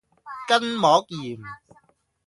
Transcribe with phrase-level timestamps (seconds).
[0.47, 1.39] 筋膜炎